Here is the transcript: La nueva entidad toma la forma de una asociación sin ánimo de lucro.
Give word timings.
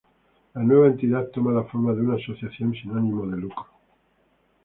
La 0.55 0.63
nueva 0.63 0.87
entidad 0.87 1.27
toma 1.29 1.51
la 1.51 1.61
forma 1.65 1.93
de 1.93 2.01
una 2.01 2.15
asociación 2.15 2.71
sin 2.73 2.97
ánimo 2.97 3.27
de 3.27 3.37
lucro. 3.37 3.67